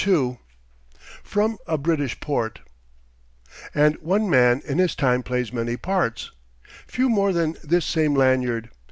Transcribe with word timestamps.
II 0.07 0.39
FROM 1.23 1.59
A 1.67 1.77
BRITISH 1.77 2.21
PORT 2.21 2.61
"And 3.75 3.97
one 3.99 4.27
man 4.27 4.63
in 4.65 4.79
his 4.79 4.95
time 4.95 5.21
plays 5.21 5.53
many 5.53 5.77
parts": 5.77 6.31
few 6.87 7.07
more 7.07 7.31
than 7.31 7.55
this 7.63 7.85
same 7.85 8.15
Lanyard. 8.15 8.71